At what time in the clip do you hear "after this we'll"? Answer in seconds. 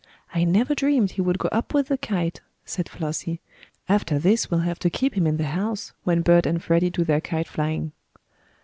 3.87-4.61